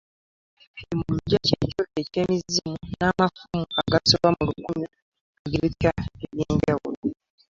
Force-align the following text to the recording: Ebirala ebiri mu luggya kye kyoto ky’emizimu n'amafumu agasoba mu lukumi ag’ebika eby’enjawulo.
Ebirala 0.03 0.67
ebiri 0.79 0.93
mu 0.99 1.07
luggya 1.15 1.39
kye 1.45 1.55
kyoto 1.71 2.01
ky’emizimu 2.11 2.75
n'amafumu 2.99 3.63
agasoba 3.81 4.27
mu 4.35 4.41
lukumi 4.47 4.85
ag’ebika 5.45 5.91
eby’enjawulo. 6.23 7.01